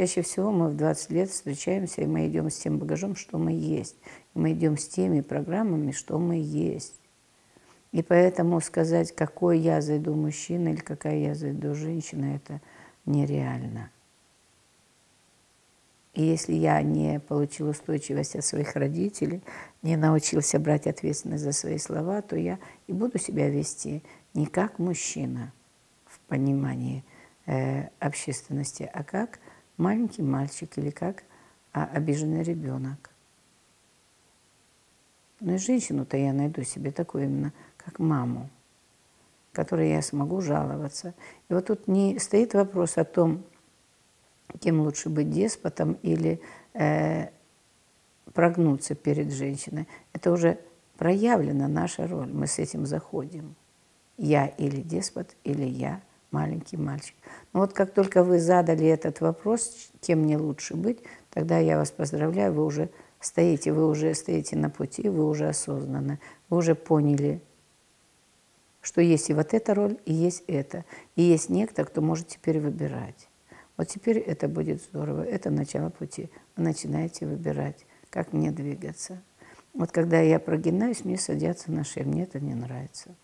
Чаще 0.00 0.22
всего 0.22 0.50
мы 0.50 0.70
в 0.70 0.76
20 0.78 1.10
лет 1.10 1.28
встречаемся, 1.28 2.00
и 2.00 2.06
мы 2.06 2.26
идем 2.26 2.48
с 2.48 2.56
тем 2.56 2.78
багажом, 2.78 3.14
что 3.14 3.36
мы 3.36 3.52
есть. 3.52 3.96
И 4.34 4.38
мы 4.38 4.52
идем 4.52 4.78
с 4.78 4.88
теми 4.88 5.20
программами, 5.20 5.90
что 5.90 6.18
мы 6.18 6.36
есть. 6.36 6.98
И 7.92 8.02
поэтому 8.02 8.62
сказать, 8.62 9.14
какой 9.14 9.58
я 9.58 9.82
зайду 9.82 10.14
мужчина 10.14 10.68
или 10.68 10.80
какая 10.80 11.18
я 11.18 11.34
зайду 11.34 11.74
женщина, 11.74 12.34
это 12.34 12.62
нереально. 13.04 13.90
И 16.14 16.22
если 16.22 16.54
я 16.54 16.80
не 16.80 17.20
получил 17.20 17.68
устойчивость 17.68 18.36
от 18.36 18.44
своих 18.46 18.76
родителей, 18.76 19.42
не 19.82 19.96
научился 19.96 20.58
брать 20.58 20.86
ответственность 20.86 21.44
за 21.44 21.52
свои 21.52 21.76
слова, 21.76 22.22
то 22.22 22.36
я 22.36 22.58
и 22.86 22.94
буду 22.94 23.18
себя 23.18 23.50
вести 23.50 24.02
не 24.32 24.46
как 24.46 24.78
мужчина 24.78 25.52
в 26.06 26.18
понимании 26.20 27.04
э, 27.44 27.88
общественности, 27.98 28.88
а 28.90 29.04
как 29.04 29.40
маленький 29.80 30.22
мальчик 30.22 30.78
или 30.78 30.90
как 30.90 31.24
а, 31.72 31.84
обиженный 31.86 32.42
ребенок. 32.42 33.10
Ну 35.40 35.54
и 35.54 35.58
женщину-то 35.58 36.16
я 36.16 36.32
найду 36.32 36.62
себе 36.62 36.92
такую 36.92 37.24
именно, 37.24 37.52
как 37.78 37.98
маму, 37.98 38.50
которой 39.52 39.90
я 39.90 40.02
смогу 40.02 40.40
жаловаться. 40.42 41.14
И 41.48 41.54
вот 41.54 41.66
тут 41.66 41.88
не 41.88 42.18
стоит 42.18 42.52
вопрос 42.52 42.98
о 42.98 43.04
том, 43.04 43.42
кем 44.60 44.80
лучше 44.80 45.08
быть 45.08 45.30
деспотом 45.30 45.94
или 46.02 46.40
э, 46.74 47.28
прогнуться 48.34 48.94
перед 48.94 49.32
женщиной. 49.32 49.88
Это 50.12 50.30
уже 50.30 50.58
проявлена 50.98 51.68
наша 51.68 52.06
роль, 52.06 52.30
мы 52.30 52.46
с 52.46 52.58
этим 52.58 52.84
заходим. 52.84 53.54
Я 54.18 54.46
или 54.46 54.82
деспот, 54.82 55.34
или 55.44 55.64
я 55.64 56.02
маленький 56.30 56.76
мальчик. 56.76 57.14
Но 57.52 57.60
вот 57.60 57.72
как 57.72 57.92
только 57.92 58.22
вы 58.22 58.38
задали 58.38 58.86
этот 58.86 59.20
вопрос, 59.20 59.90
кем 60.00 60.20
мне 60.20 60.36
лучше 60.36 60.74
быть, 60.76 60.98
тогда 61.30 61.58
я 61.58 61.76
вас 61.76 61.90
поздравляю, 61.90 62.52
вы 62.52 62.64
уже 62.64 62.90
стоите, 63.20 63.72
вы 63.72 63.88
уже 63.88 64.14
стоите 64.14 64.56
на 64.56 64.70
пути, 64.70 65.08
вы 65.08 65.28
уже 65.28 65.48
осознанно, 65.48 66.18
вы 66.48 66.58
уже 66.58 66.74
поняли, 66.74 67.40
что 68.80 69.00
есть 69.00 69.30
и 69.30 69.34
вот 69.34 69.52
эта 69.54 69.74
роль, 69.74 69.98
и 70.06 70.12
есть 70.12 70.44
это. 70.46 70.84
И 71.16 71.22
есть 71.22 71.50
некто, 71.50 71.84
кто 71.84 72.00
может 72.00 72.28
теперь 72.28 72.60
выбирать. 72.60 73.28
Вот 73.76 73.88
теперь 73.88 74.18
это 74.18 74.48
будет 74.48 74.82
здорово, 74.82 75.22
это 75.22 75.50
начало 75.50 75.90
пути. 75.90 76.30
Вы 76.56 76.64
начинаете 76.64 77.26
выбирать, 77.26 77.86
как 78.10 78.32
мне 78.32 78.50
двигаться. 78.50 79.22
Вот 79.72 79.92
когда 79.92 80.20
я 80.20 80.38
прогинаюсь, 80.38 81.04
мне 81.04 81.16
садятся 81.16 81.70
на 81.70 81.84
шею, 81.84 82.08
мне 82.08 82.24
это 82.24 82.40
не 82.40 82.54
нравится. 82.54 83.14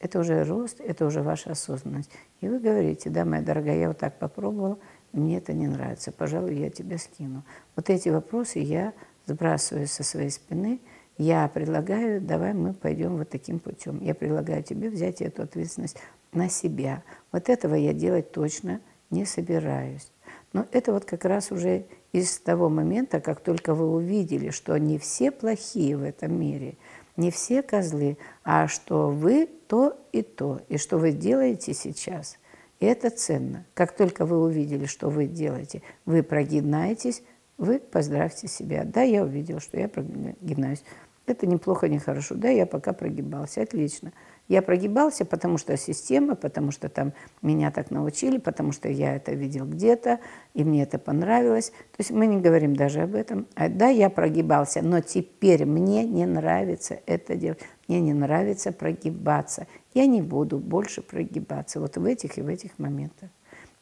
Это 0.00 0.18
уже 0.18 0.44
рост, 0.44 0.80
это 0.80 1.04
уже 1.04 1.22
ваша 1.22 1.52
осознанность. 1.52 2.10
И 2.40 2.48
вы 2.48 2.58
говорите, 2.58 3.10
да, 3.10 3.26
моя 3.26 3.42
дорогая, 3.42 3.78
я 3.78 3.88
вот 3.88 3.98
так 3.98 4.18
попробовала, 4.18 4.78
мне 5.12 5.36
это 5.36 5.52
не 5.52 5.68
нравится, 5.68 6.10
пожалуй, 6.10 6.54
я 6.54 6.70
тебя 6.70 6.96
скину. 6.96 7.44
Вот 7.76 7.90
эти 7.90 8.08
вопросы 8.08 8.60
я 8.60 8.94
сбрасываю 9.26 9.86
со 9.86 10.02
своей 10.02 10.30
спины, 10.30 10.80
я 11.18 11.46
предлагаю, 11.48 12.22
давай 12.22 12.54
мы 12.54 12.72
пойдем 12.72 13.18
вот 13.18 13.28
таким 13.28 13.58
путем. 13.58 14.00
Я 14.02 14.14
предлагаю 14.14 14.62
тебе 14.62 14.88
взять 14.88 15.20
эту 15.20 15.42
ответственность 15.42 15.98
на 16.32 16.48
себя. 16.48 17.02
Вот 17.30 17.50
этого 17.50 17.74
я 17.74 17.92
делать 17.92 18.32
точно 18.32 18.80
не 19.10 19.26
собираюсь. 19.26 20.10
Но 20.54 20.66
это 20.72 20.92
вот 20.92 21.04
как 21.04 21.26
раз 21.26 21.52
уже 21.52 21.84
из 22.12 22.38
того 22.38 22.70
момента, 22.70 23.20
как 23.20 23.40
только 23.40 23.74
вы 23.74 23.90
увидели, 23.90 24.48
что 24.48 24.72
они 24.72 24.98
все 24.98 25.30
плохие 25.30 25.94
в 25.98 26.02
этом 26.02 26.40
мире– 26.40 26.78
не 27.20 27.30
все 27.30 27.62
козлы, 27.62 28.18
а 28.42 28.66
что 28.66 29.10
вы 29.10 29.48
то 29.68 29.96
и 30.10 30.22
то, 30.22 30.60
и 30.68 30.78
что 30.78 30.98
вы 30.98 31.12
делаете 31.12 31.74
сейчас. 31.74 32.38
И 32.80 32.86
это 32.86 33.10
ценно. 33.10 33.66
Как 33.74 33.94
только 33.94 34.24
вы 34.24 34.42
увидели, 34.42 34.86
что 34.86 35.10
вы 35.10 35.26
делаете, 35.26 35.82
вы 36.06 36.22
прогибаетесь, 36.22 37.22
вы 37.58 37.78
поздравьте 37.78 38.48
себя. 38.48 38.84
Да, 38.84 39.02
я 39.02 39.22
увидел, 39.22 39.60
что 39.60 39.78
я 39.78 39.88
прогибаюсь. 39.88 40.82
Это 41.26 41.46
неплохо, 41.46 41.88
не 41.88 41.98
хорошо. 41.98 42.34
Да, 42.34 42.48
я 42.48 42.66
пока 42.66 42.92
прогибался. 42.94 43.62
Отлично. 43.62 44.12
Я 44.50 44.62
прогибался, 44.62 45.24
потому 45.24 45.58
что 45.58 45.76
система, 45.76 46.34
потому 46.34 46.72
что 46.72 46.88
там 46.88 47.12
меня 47.40 47.70
так 47.70 47.92
научили, 47.92 48.38
потому 48.38 48.72
что 48.72 48.88
я 48.88 49.14
это 49.14 49.30
видел 49.30 49.64
где-то, 49.64 50.18
и 50.54 50.64
мне 50.64 50.82
это 50.82 50.98
понравилось. 50.98 51.70
То 51.70 51.98
есть 51.98 52.10
мы 52.10 52.26
не 52.26 52.40
говорим 52.40 52.74
даже 52.74 53.02
об 53.02 53.14
этом. 53.14 53.46
А, 53.54 53.68
да, 53.68 53.86
я 53.86 54.10
прогибался, 54.10 54.82
но 54.82 55.02
теперь 55.02 55.66
мне 55.66 56.04
не 56.04 56.26
нравится 56.26 56.98
это 57.06 57.36
делать. 57.36 57.60
Мне 57.86 58.00
не 58.00 58.12
нравится 58.12 58.72
прогибаться. 58.72 59.68
Я 59.94 60.06
не 60.06 60.20
буду 60.20 60.58
больше 60.58 61.00
прогибаться 61.00 61.78
вот 61.78 61.96
в 61.96 62.04
этих 62.04 62.36
и 62.36 62.42
в 62.42 62.48
этих 62.48 62.76
моментах. 62.76 63.30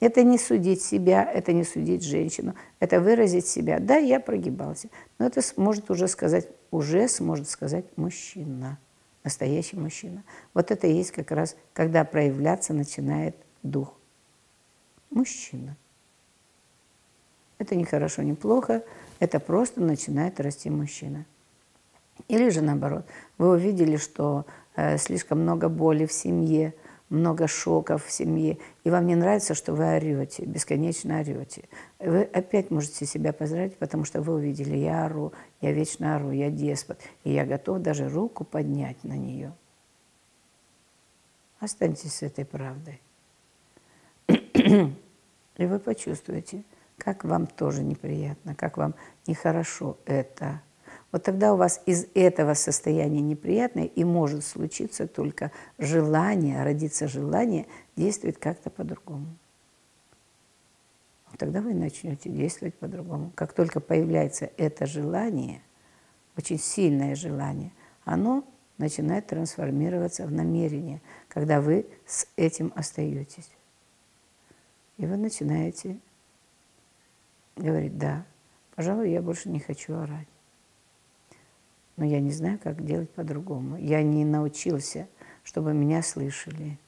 Это 0.00 0.24
не 0.24 0.36
судить 0.36 0.82
себя, 0.82 1.22
это 1.32 1.52
не 1.52 1.62
судить 1.62 2.02
женщину, 2.02 2.56
это 2.80 3.00
выразить 3.00 3.46
себя. 3.46 3.78
Да, 3.78 3.98
я 3.98 4.18
прогибался, 4.18 4.88
но 5.20 5.26
это 5.26 5.42
сможет 5.42 5.92
уже 5.92 6.08
сказать, 6.08 6.48
уже 6.72 7.06
сможет 7.06 7.48
сказать 7.48 7.84
мужчина 7.94 8.78
настоящий 9.26 9.76
мужчина. 9.76 10.22
Вот 10.54 10.70
это 10.70 10.86
и 10.86 10.94
есть 10.94 11.10
как 11.10 11.30
раз, 11.32 11.56
когда 11.74 12.04
проявляться 12.04 12.72
начинает 12.72 13.36
дух. 13.62 13.92
Мужчина. 15.10 15.76
Это 17.58 17.74
не 17.74 17.84
хорошо, 17.84 18.22
не 18.22 18.34
плохо, 18.34 18.84
это 19.18 19.40
просто 19.40 19.80
начинает 19.80 20.40
расти 20.40 20.70
мужчина. 20.70 21.26
Или 22.28 22.50
же 22.50 22.62
наоборот, 22.62 23.04
вы 23.36 23.50
увидели, 23.50 23.96
что 23.96 24.46
э, 24.76 24.96
слишком 24.96 25.40
много 25.40 25.68
боли 25.68 26.06
в 26.06 26.12
семье– 26.12 26.72
много 27.08 27.46
шоков 27.46 28.04
в 28.04 28.10
семье, 28.10 28.58
и 28.84 28.90
вам 28.90 29.06
не 29.06 29.14
нравится, 29.14 29.54
что 29.54 29.74
вы 29.74 29.96
орете, 29.96 30.44
бесконечно 30.44 31.20
орете. 31.20 31.64
Вы 31.98 32.22
опять 32.22 32.70
можете 32.70 33.06
себя 33.06 33.32
поздравить, 33.32 33.76
потому 33.76 34.04
что 34.04 34.22
вы 34.22 34.34
увидели, 34.34 34.76
я 34.76 35.04
ору, 35.06 35.32
я 35.60 35.72
вечно 35.72 36.16
ору, 36.16 36.30
я 36.32 36.50
деспот, 36.50 36.98
и 37.24 37.32
я 37.32 37.44
готов 37.44 37.80
даже 37.80 38.08
руку 38.08 38.44
поднять 38.44 39.02
на 39.04 39.14
нее. 39.14 39.52
Останьтесь 41.60 42.14
с 42.14 42.22
этой 42.22 42.44
правдой. 42.44 43.00
И 44.28 45.64
вы 45.64 45.78
почувствуете, 45.78 46.64
как 46.98 47.24
вам 47.24 47.46
тоже 47.46 47.82
неприятно, 47.82 48.54
как 48.54 48.76
вам 48.76 48.94
нехорошо 49.26 49.96
это– 50.04 50.60
вот 51.12 51.22
тогда 51.22 51.54
у 51.54 51.56
вас 51.56 51.80
из 51.86 52.06
этого 52.14 52.54
состояния 52.54 53.20
неприятное 53.20 53.84
и 53.84 54.04
может 54.04 54.44
случиться 54.44 55.06
только 55.06 55.52
желание, 55.78 56.62
родиться 56.62 57.08
желание 57.08 57.66
действовать 57.94 58.38
как-то 58.38 58.70
по-другому. 58.70 59.26
Тогда 61.38 61.60
вы 61.60 61.74
начнете 61.74 62.30
действовать 62.30 62.74
по-другому. 62.74 63.30
Как 63.34 63.52
только 63.52 63.80
появляется 63.80 64.50
это 64.56 64.86
желание, 64.86 65.60
очень 66.36 66.58
сильное 66.58 67.14
желание, 67.14 67.72
оно 68.04 68.44
начинает 68.78 69.26
трансформироваться 69.26 70.26
в 70.26 70.32
намерение, 70.32 71.00
когда 71.28 71.60
вы 71.60 71.86
с 72.06 72.26
этим 72.36 72.72
остаетесь. 72.74 73.50
И 74.96 75.06
вы 75.06 75.16
начинаете 75.16 75.98
говорить, 77.56 77.98
да, 77.98 78.24
пожалуй, 78.74 79.10
я 79.10 79.20
больше 79.20 79.50
не 79.50 79.60
хочу 79.60 79.94
орать 79.94 80.28
но 81.96 82.04
я 82.04 82.20
не 82.20 82.30
знаю, 82.30 82.58
как 82.62 82.84
делать 82.84 83.10
по-другому. 83.10 83.76
Я 83.76 84.02
не 84.02 84.24
научился, 84.24 85.08
чтобы 85.44 85.72
меня 85.72 86.02
слышали. 86.02 86.78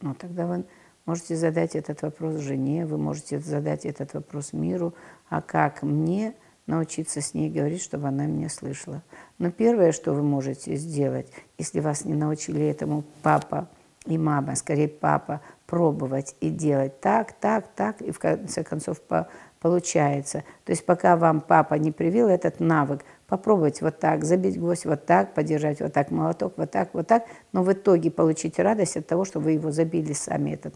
Ну, 0.00 0.14
тогда 0.14 0.46
вы 0.46 0.64
можете 1.06 1.34
задать 1.34 1.74
этот 1.74 2.02
вопрос 2.02 2.40
жене, 2.40 2.86
вы 2.86 2.98
можете 2.98 3.40
задать 3.40 3.86
этот 3.86 4.12
вопрос 4.14 4.52
миру, 4.52 4.94
а 5.28 5.40
как 5.40 5.82
мне 5.82 6.34
научиться 6.66 7.20
с 7.20 7.34
ней 7.34 7.50
говорить, 7.50 7.82
чтобы 7.82 8.08
она 8.08 8.26
меня 8.26 8.48
слышала. 8.48 9.02
Но 9.38 9.50
первое, 9.50 9.92
что 9.92 10.12
вы 10.12 10.22
можете 10.22 10.76
сделать, 10.76 11.30
если 11.58 11.80
вас 11.80 12.04
не 12.04 12.14
научили 12.14 12.62
этому 12.66 13.04
папа 13.22 13.68
и 14.06 14.18
мама, 14.18 14.54
скорее 14.54 14.88
папа, 14.88 15.40
пробовать 15.66 16.36
и 16.40 16.50
делать 16.50 17.00
так, 17.00 17.32
так, 17.32 17.66
так, 17.74 18.00
и 18.02 18.10
в 18.10 18.18
конце 18.18 18.62
концов 18.62 19.00
по 19.00 19.28
получается. 19.64 20.44
То 20.66 20.72
есть 20.72 20.84
пока 20.84 21.16
вам 21.16 21.40
папа 21.40 21.72
не 21.76 21.90
привил 21.90 22.28
этот 22.28 22.60
навык, 22.60 23.02
попробовать 23.26 23.80
вот 23.80 23.98
так, 23.98 24.22
забить 24.22 24.60
гвоздь 24.60 24.84
вот 24.84 25.06
так, 25.06 25.32
подержать 25.32 25.80
вот 25.80 25.94
так 25.94 26.10
молоток, 26.10 26.52
вот 26.58 26.70
так, 26.70 26.90
вот 26.92 27.06
так, 27.06 27.24
но 27.52 27.62
в 27.62 27.72
итоге 27.72 28.10
получить 28.10 28.58
радость 28.58 28.98
от 28.98 29.06
того, 29.06 29.24
что 29.24 29.40
вы 29.40 29.52
его 29.52 29.70
забили 29.70 30.12
сами, 30.12 30.50
этот 30.50 30.74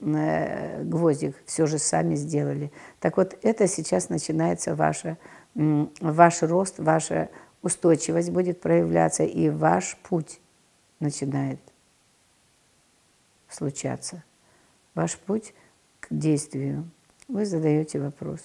э, 0.00 0.82
гвоздик, 0.84 1.36
все 1.44 1.66
же 1.66 1.76
сами 1.76 2.14
сделали. 2.14 2.72
Так 2.98 3.18
вот, 3.18 3.36
это 3.42 3.68
сейчас 3.68 4.08
начинается 4.08 4.74
ваше, 4.74 5.18
ваш 5.54 6.42
рост, 6.42 6.78
ваша 6.78 7.28
устойчивость 7.60 8.30
будет 8.30 8.58
проявляться, 8.58 9.24
и 9.24 9.50
ваш 9.50 9.98
путь 10.08 10.40
начинает 10.98 11.60
случаться. 13.54 14.24
Ваш 14.94 15.16
путь 15.18 15.54
к 16.00 16.08
действию. 16.10 16.90
Вы 17.28 17.46
задаете 17.46 18.00
вопрос. 18.00 18.40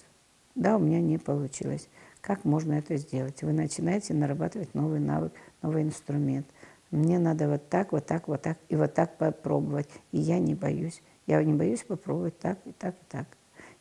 Да, 0.56 0.77
у 0.77 0.79
меня 0.79 1.01
не 1.01 1.17
получилось. 1.17 1.88
Как 2.21 2.44
можно 2.45 2.73
это 2.73 2.97
сделать? 2.97 3.41
Вы 3.44 3.53
начинаете 3.53 4.13
нарабатывать 4.13 4.73
новый 4.73 5.00
навык, 5.00 5.33
новый 5.61 5.83
инструмент. 5.83 6.47
Мне 6.91 7.19
надо 7.19 7.47
вот 7.47 7.69
так, 7.69 7.91
вот 7.91 8.06
так, 8.06 8.27
вот 8.27 8.41
так 8.41 8.57
и 8.67 8.75
вот 8.75 8.94
так 8.94 9.17
попробовать. 9.17 9.89
И 10.11 10.19
я 10.19 10.39
не 10.39 10.56
боюсь. 10.56 11.01
Я 11.27 11.44
не 11.44 11.53
боюсь 11.53 11.83
попробовать 11.83 12.38
так 12.39 12.57
и 12.65 12.71
так 12.71 12.95
и 12.95 13.06
так. 13.09 13.27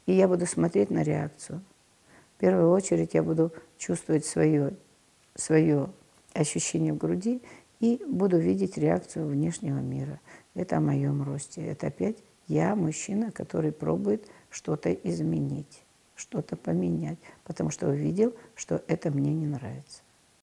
И 0.06 0.12
я 0.12 0.28
буду 0.28 0.46
смотреть 0.46 0.90
на 0.90 1.02
реакцию. 1.02 1.62
В 2.36 2.40
первую 2.40 2.70
очередь 2.70 3.14
я 3.14 3.22
буду 3.22 3.52
чувствовать 3.78 4.24
свое, 4.24 4.74
свое 5.34 5.90
ощущение 6.34 6.92
в 6.92 6.98
груди 6.98 7.42
и 7.80 8.02
буду 8.06 8.38
видеть 8.38 8.76
реакцию 8.76 9.28
внешнего 9.28 9.78
мира. 9.78 10.20
Это 10.54 10.78
о 10.78 10.80
моем 10.80 11.22
росте. 11.22 11.64
Это 11.66 11.88
опять 11.88 12.16
я 12.48 12.74
мужчина, 12.74 13.30
который 13.30 13.72
пробует 13.72 14.26
что-то 14.50 14.92
изменить, 14.92 15.82
что-то 16.14 16.56
поменять, 16.56 17.18
потому 17.44 17.70
что 17.70 17.88
увидел, 17.88 18.34
что 18.54 18.82
это 18.88 19.10
мне 19.10 19.34
не 19.34 19.46
нравится. 19.46 20.02